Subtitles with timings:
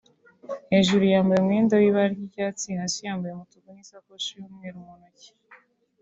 [0.71, 5.29] hejuru yambaye umwenda w’ibara ry’icyatsi hasi yambaye umutuku n’isakoshi y’umweru muntoki